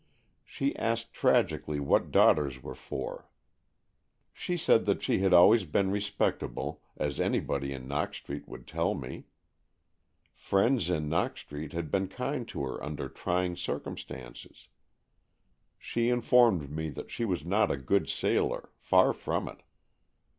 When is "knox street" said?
7.87-8.47, 11.07-11.73